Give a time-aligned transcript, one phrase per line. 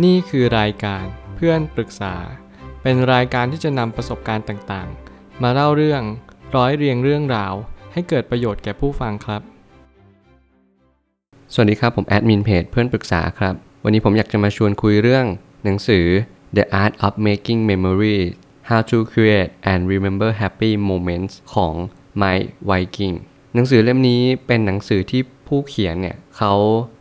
[0.00, 1.04] นี่คือรายการ
[1.36, 2.14] เพื่อนปรึกษา
[2.82, 6.02] เป็นรายการที่จะนำประสบการณ์ต่างๆ มาเล่าเรื่อง
[6.56, 7.54] ร้อยเรียงเรื่องราว
[7.92, 9.42] ให้เกิดประโยชน์แก่ผู้ฟังครับ
[11.52, 15.26] สวัสดีครับผมแอดมินเพจเพื่อนปรึกษาครับ วันนี้ผมอยากจะมาชวนคุยเรื่อง
[15.64, 16.06] หนังสือ
[16.56, 18.26] The Art of Making Memories
[18.68, 21.74] How to Create and Remember Happy Moments ของ
[22.22, 23.14] Mike Viking
[23.54, 26.54] หนังสือเล่มนี้เป็นหนังสือที่ผู้เขียนเนี่ยเขา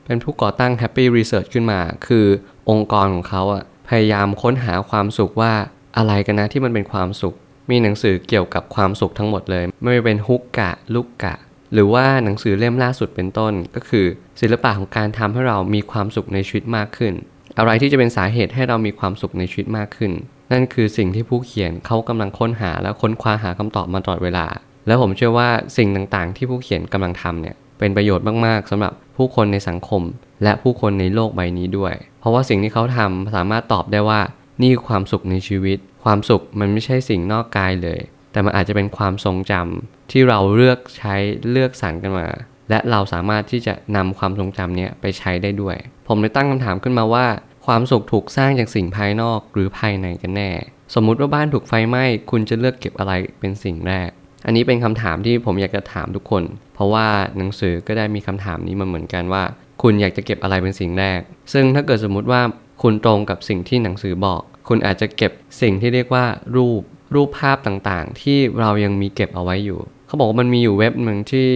[0.05, 2.25] เป็นผู้ก่อตั้ง Happy Research ขึ้นมา คือ
[2.69, 5.53] องค์กรของเขาอะพยายามค้นหาความสุขว่า
[5.97, 7.35] อะไรกันนะที่มันเป็นความสุข
[7.69, 11.35] มีหนังสือเกี่ยวกับความสุขทั้งหมดเลย ไม่ว่าเป็นฮุกกะ ลุกกะ
[11.73, 14.05] หรือว่าหนังสือเล่มล่าสุดเป็นต้น ก็คือ
[14.41, 17.13] ศิลปะของการทำให้เรามีความสุขในชีวิตมากขึ้น
[17.57, 20.11] อะไรที่จะเป็นสาเหตุให้เรามีความสุขในชีวิตมากขึ้น
[20.51, 24.45] นั่นคือสิ่งที่ผู้เขียนเขากำลังค้นหาและค้นคว้าหาคำตอบมาตลอดเวลา
[24.87, 30.01] แล้วผมเชื่อว่าสิ่งต่างๆ ที่ผู้เขียนกำลังทำเนี่ยเป็นประโยชน์มากๆสำหรับผู้คนในสังคม
[30.43, 34.21] และผู้คนในโลกใบนี้ด้วย เพราะว่าสิ่งที่เขาทำสามารถตอบได้ว่า
[34.61, 37.99] นี่คือความสุขในชีวิต ความสุขมันไม่ใช่สิ่งนอกกายเลย
[38.31, 41.15] แต่มันอาจจะเป็นความทรงจำที่เราเลือกใช้
[41.51, 42.27] เลือกสรรกันมา
[42.69, 47.25] และเราสามารถที่จะนำความทรงจำเนี้ยไปใช้ได้ด้วย ผมเลยตั้งคำถามขึ้นมาว่า
[47.65, 50.51] ความสุขถูกสร้างจากสิ่งภายนอกหรือภายในกันแน่
[50.95, 54.09] สมมุติว่าบ้านถูกไฟไหม้คุณจะเลือกเก็บอะไรเป็นสิ่งแรก
[54.45, 56.43] อันนี้เป็นคำถามที่ผมอยากจะถามทุกคน
[56.75, 59.43] เพราะว่าหนังสือก็ได้มีคำถามนี้มาเหมือนกันว่า
[59.81, 61.19] คุณอยากจะเก็บอะไรเป็นสิ่งแรก
[61.53, 62.41] ซึ่งถ้าเกิดสมมุติว่า
[62.81, 66.81] คุณตรงกับสิ่งที่หนังสือบอก คุณอาจจะเก็บสิ่งที่เรียกว่ารูป
[67.15, 71.49] รูปภาพต่างๆ ที่เรายังมีเก็บเอาไว้อยู่ เขาบอกว่ามันมีอยู่เว็บหนึ่งที่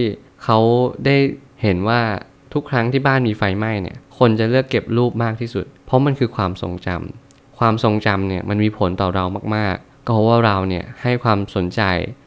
[0.44, 0.58] เขา
[1.04, 1.16] ได้
[1.62, 2.00] เห็นว่า
[2.52, 9.24] ทุกครั้งที่บ้านมีไฟไหม้เนี่ย คนจะเลือกเก็บรูปมากที่สุด เพราะมันคือความทรงจำความทรงจำเนี่ยมันมีผลต่อเรา
[9.56, 11.82] มากๆ ก็เพราะว่าเราเนี่ยให้ความสนใจ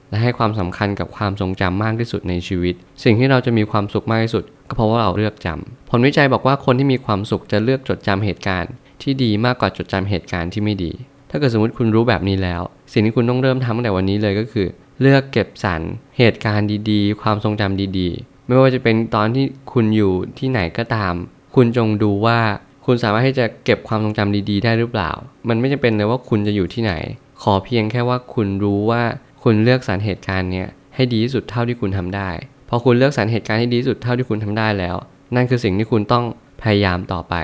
[0.09, 10.91] และให้ความสำคัญกับความทรงจำมากที่สุดในชีวิต สิ่งที่เราจะมีความสุขมากที่สุด ก็เพราะว่าเราเลือกจำผลวิจัยบอกว่าคนที่มีความสุขจะเลือกจดจำเหตุการณ์ ที่ดีมากกว่าจดจำเหตุการณ์ที่ไม่ดี
[11.29, 12.61] ถ้าเกิดสมมติคุณรู้แบบนี้แล้ว
[12.93, 14.67] สิ่งที่คุณต้องเริ่มทำตั้งแต่วันนี้เลยก็คือ
[15.01, 15.81] เลือกเก็บสรร
[16.17, 21.13] เหตุการณ์ดีๆ ความทรงจำดีๆ ไม่ว่าจะเป็นตอนที่คุณอยู่ที่ไหนก็ตาม
[21.55, 22.39] คุณจงดูว่า
[22.85, 25.11] คุณสามารถที่จะเก็บความทรงจำดีๆ ได้หรือเปล่า
[25.49, 26.93] มันไม่จำเป็นเลยว่าคุณจะอยู่ที่ไหน
[27.41, 29.01] ขอเพียงแค่ว่าคุณรู้ว่า
[29.43, 32.29] คุณเลือกสรรเหตุการณ์เนี้ยให้ดีที่สุดเท่าที่คุณทำได้
[32.69, 34.95] พอคุณเลือกสรรเหตุการณ์ให้ดีสุดเท่าที่คุณทำได้แล้ว
[35.35, 36.25] นั่นคือสิ่งที่คุณต้อง
[36.63, 37.35] พยายามต่อไป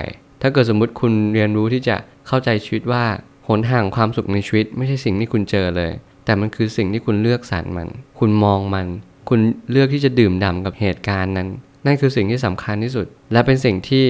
[0.42, 3.04] ถ้าเกิดสมมุติคุณเรียนรู้ที่จะเข้าใจชีวิตว่า
[3.48, 5.92] หนทางความสุขในชีวิต ไม่ใช่สิ่งที่คุณเจอเลย
[6.24, 7.88] แต่มันคือสิ่งที่คุณเลือกสรรมัน
[8.18, 8.86] คุณมองมัน
[9.28, 11.48] คุณเลือกที่จะดื่มด่ำกับเหตุการณ์นั้น
[11.86, 14.04] นั่นคือสิ่งที่สำคัญที่สุด และเป็นสิ่งที่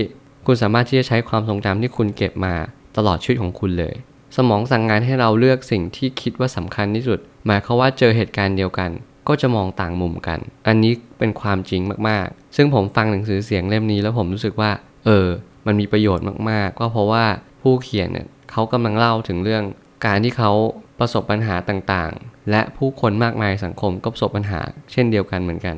[0.46, 2.54] คุณสามารถที่จะใช้ความทรงจำที่คุณเก็บมา
[2.96, 3.94] ตลอดชีวิตของคุณเลย
[4.36, 8.90] สมองสั่งงานให้เราเลือกสิ่งที่คิดว่าสำคัญที่สุด หมายความว่าเจอเหตุการณ์เดียวกัน
[9.28, 14.70] ก็จะมองต่างมุมกัน อันนี้เป็นความจริงมากๆ ซึ่งผมฟังหนังสือเสียงเล่มนี้แล้วผมรู้สึกว่า
[15.04, 15.26] เออ
[15.66, 17.24] มันมีประโยชน์มากๆ ก็เพราะว่า
[17.62, 19.64] ผู้เขียนเนี่ยเขากำลังเล่าถึงเรื่อง
[20.06, 20.50] การที่เขา
[20.98, 24.60] ประสบปัญหาต่างๆ และผู้คนมากมายสังคมก็ประสบปัญหา
[24.92, 25.76] เช่นเดียวกันเหมือนกัน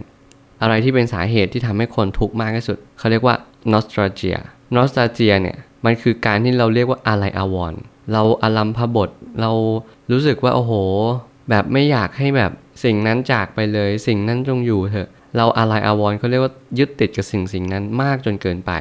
[0.62, 3.34] อะไรที่เป็นสาเหตุที่ทำให้คนทุกข์มากที่สุด เขาเรียกว่า
[3.72, 4.38] nostalgia
[4.76, 7.74] nostalgia เนี่ยมันคือการที่เราเรียกว่าอะไรอาวร
[8.12, 9.10] เราอารัมพบท
[9.40, 9.52] เรา
[10.12, 10.72] รู้สึกว่าโอ้โห
[11.50, 12.52] แบบไม่อยากให้แบบ
[12.84, 18.72] สิ่งนั้นจากไปเลย สิ่งนั้นจงอยู่เถอะ เราอะไรอาวรเขาเรียกว่ายึดติดกับสิ่งสิ่งนั้นมากจนเกินไป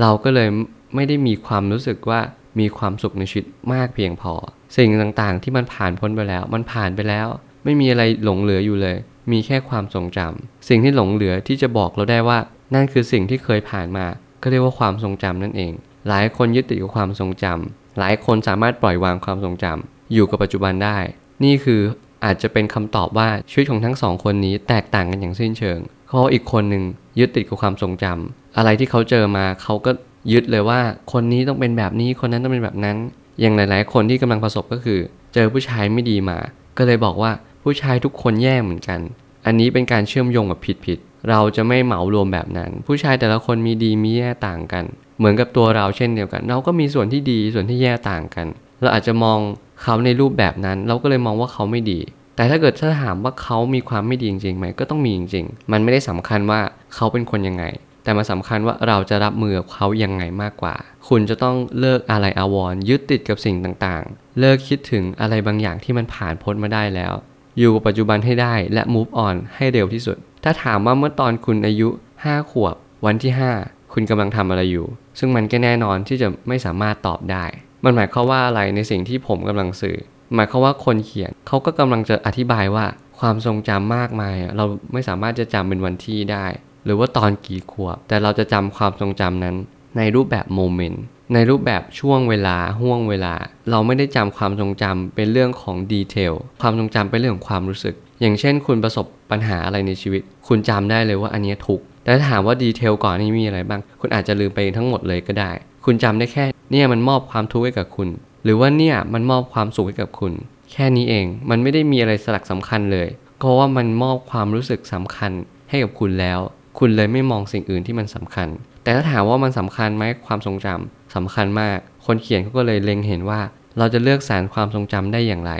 [0.00, 0.48] เราก็เลย
[0.94, 2.20] ไม่ได้มีความรู้สึกว่า
[2.60, 4.34] มีความสุขในชีวิตมากเพียงพอ
[4.76, 7.26] สิ่งต่างๆที่มันผ่านพ้นไปแล้ว มันผ่านไปแล้ว
[7.64, 8.96] ไม่มีอะไรหลงเหลืออยู่เลย
[9.32, 12.38] มีแค่ความทรงจำสิ่งที่หลงเหลือที่จะบอกเราได้ว่า
[12.74, 14.06] นั่นคือสิ่งที่เคยผ่านมา
[14.42, 15.72] ก็เรียกว่าความทรงจำนั่นเอง
[16.08, 20.98] หลายคนยึดติดกับความทรงจำหลายคนสามารถปล่อยวางความทรงจำอยู่กับปัจจุบันได้
[21.44, 21.80] นี่คือ
[22.24, 25.78] อาจจะเป็นคำตอบว่าชีวิตของทั้งสองคนนี้แตกต่างกันอย่างสิ้นเชิง
[26.08, 26.84] เพราะอีกคนหนึ่ง
[27.18, 29.90] ยึดติดกับความทรงจำอะไรที่เขาเจอมาเขาก็
[30.32, 30.80] ยึดเลยว่า
[31.12, 32.96] คนนี้ต้องเป็นแบบนี้คนนั้นต้องเป็นแบบนั้น
[33.40, 35.00] อย่างหลาย ๆ คนที่กำลังประสบก็คือ
[35.34, 36.38] เจอผู้ชายไม่ดีมา
[36.78, 37.32] ก็เลยบอกว่า
[37.62, 39.00] ผู้ชายทุกคนแย่เหมือนกัน
[39.46, 44.84] อันนี้เป็นการเชื่อมโยงกับผิดๆเราจะไม่เหมารวมแบบนั้น ผู้ชายแต่ละคนมีดีมีแย่ต่างกัน
[45.18, 48.46] เหมือนกับตัวเราเช่นเดียวกัน เราก็มีส่วนที่ดีส่วนที่แย่ต่างกัน
[48.80, 49.38] เราอาจจะมอง
[49.82, 52.00] เขาในรูปแบบนั้น เราก็เลยมองว่าเขาไม่ดี
[52.36, 56.60] แต่ถ้าเกิดถ้าถามว่าเขามีความไม่ดีจริงๆไหมก็ต้องมีจริงๆ มันไม่ได้สำคัญว่า
[56.94, 57.64] เขาเป็นคนยังไง
[58.02, 60.74] แต่มาสำคัญว่าเราจะรับมือกับเขายังไงมากกว่า
[61.08, 67.12] คุณจะต้องเลิกอะไรอาวรณ์ยึดติดกับสิ่งต่างๆ เลิกคิดถึงอะไรบางอย่างที่มันผ่านพ้นมาได้แล้ว
[67.58, 71.88] อยู่กับปัจจุบันให้ได้และ move on ให้เร็วที่สุด ถ้าถามว่าเมื่อตอนคุณอายุ
[72.24, 72.74] 5 ขวบ
[73.06, 73.32] วันที่
[73.62, 74.86] 5 คุณกำลังทำอะไรอยู่
[75.18, 77.44] ซึ่งมันก็แน่นอนที่จะไม่สามารถตอบได้
[77.86, 79.98] มันหมายความว่าอะไรในสิ่งที่ผมกำลังสื่อ
[80.34, 82.84] หมายความว่าคนเขียนเขาก็กำลังจะอธิบายว่า
[83.20, 86.46] ความทรงจำมากมาย เราไม่สามารถจะจำเป็นวันที่ได้
[86.84, 89.56] หรือว่าตอนกี่ขวบ แต่เราจะจำความทรงจำนั้น
[89.96, 91.02] ในรูปแบบ moment
[91.34, 93.34] ในรูปแบบช่วงเวลาห้วงเวลา
[93.70, 105.50] เราไม่ได้จำความทรงจำเป็นเรื่องของ detail ความทรงจำเป็นเรื่องของความรู้สึก อย่างเช่น คุณประสบปัญหาอะไรในชีวิต คุณจำได้เลยว่าอันนี้ทุกข์แต่ถ้าถามว่า detail ก้อนนี้มีอะไรบ้าง คุณอาจจะลืมไปทั้งหมดเลยก็ได้
[105.84, 108.08] คุณจำได้แค่ เนี่ยมันมอบความทุกข์ให้กับคุณ
[108.44, 110.32] หรือว่าเนี่ยมันมอบความสุขให้กับคุณ
[110.72, 113.08] แค่นี้เอง มันไม่ได้มีอะไรสลักสำคัญเลย
[113.38, 115.32] เพราะว่ามันมอบความรู้สึกสำคัญ
[115.70, 116.38] ให้กับคุณแล้ว
[116.78, 118.48] คุณเลยไม่มองสิ่งอื่นที่มันสำคัญ
[118.82, 121.76] แต่ถ้าถามว่ามันสำคัญไหมความทรงจำสำคัญมาก
[122.06, 123.40] คนเขียนเขาก็เลยเล็งเห็นว่า
[123.78, 125.52] เราจะเลือกสารความทรงจำได้อย่างไร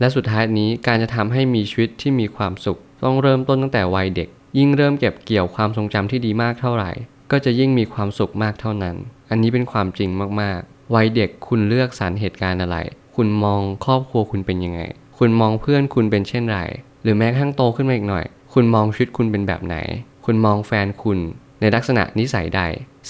[0.00, 6.90] และสุดท้ายนี้การจะทำให้มีชีวิตที่มีความสุข ต้องเริ่มต้นตั้งแต่วัยเด็ก ยิ่งเริ่มเก็บเกี่ยวความทรงจำที่ดีมากเท่าไหร่
[7.30, 8.96] ก็จะยิ่งมีความสุขมากเท่านั้น
[9.30, 10.10] อันนี้เป็นความจริง
[10.40, 12.76] มากๆ วัยเด็กคุณเลือกสรรเหตุการณ์อะไร
[13.16, 14.80] คุณมองครอบครัวคุณเป็นยังไง
[15.18, 16.58] คุณมองเพื่อนคุณเป็นเช่นไร
[17.02, 19.76] หรือแม้กระทั่งโตขึ้นมาอีกหน่อย คุณมองชีวิตคุณเป็นแบบไหน
[20.24, 21.18] คุณมองแฟนคุณ
[21.60, 22.62] ในลักษณะนิสัยใด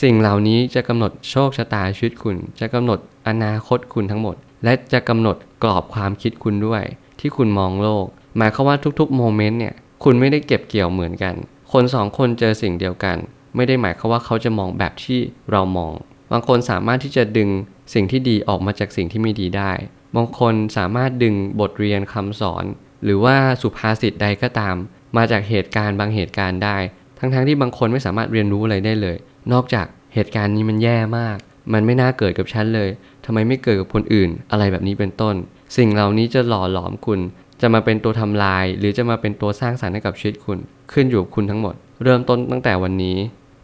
[0.02, 6.82] สิ่งเหล่านี้จะกำหนดโชคชะตาชีวิตคุณ จะกำหนดอนาคตคุณทั้งหมด และจะกำหนดกรอบความคิดคุณด้วย
[7.20, 8.06] ที่คุณมองโลก
[8.36, 9.74] หมายความว่าทุกๆโมเมนต์เนี่ย
[10.04, 11.34] คุณไม่ได้เก็บเกี่ยวเหมือนกัน
[11.72, 13.16] คนสองคนเจอสิ่งเดียวกัน
[13.56, 15.20] ไม่ได้หมายความว่าเขาจะมองแบบที่
[15.50, 15.92] เรามอง
[16.32, 17.48] บางคนสามารถที่จะดึง
[17.94, 19.72] สิ่งที่ดีออกมาจากสิ่งที่ไม่ดีได้
[20.16, 22.64] บางคนสามารถดึงบทเรียนคำสอน
[23.04, 24.76] หรือว่าสุภาษิตใดก็ตาม
[25.16, 26.76] มาจากเหตุการณ์บางเหตุการณ์ได้
[27.18, 29.16] ทั้งๆทที่บางคนไม่สามารถเรียนรู้อะไรได้เลย
[29.52, 31.36] นอกจากเหตุการณ์นี้มันแย่มาก
[31.72, 32.88] มันไม่น่าเกิดกับฉันเลย
[33.24, 35.34] ทำไมไม่เกิดกับคนอื่น อะไรแบบนี้เป็นต้น
[35.76, 37.20] สิ่งเหล่านี้จะหล่อหลอมคุณ
[37.60, 40.58] จะมาเป็นตัวทำลาย หรือจะมาเป็นตัวสร้างสรรค์ให้กับชีวิตคุณ
[40.92, 43.16] ขึ้นอยู่กับคุณทั้งหมด เริ่มต้นตั้งแต่วันนี้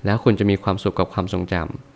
[0.04, 1.95] แล้วคุณจะมีความสุขกับความทรงจำ